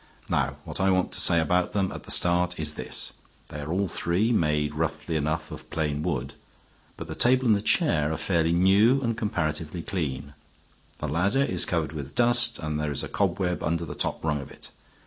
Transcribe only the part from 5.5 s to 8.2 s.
of plain wood. But the table and the chair are